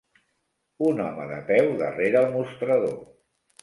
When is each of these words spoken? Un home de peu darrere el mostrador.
Un 0.87 1.03
home 1.05 1.29
de 1.33 1.39
peu 1.51 1.71
darrere 1.85 2.23
el 2.25 2.37
mostrador. 2.37 3.01